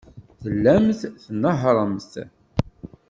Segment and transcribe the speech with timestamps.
[0.41, 2.13] Tellamt tnehhṛemt.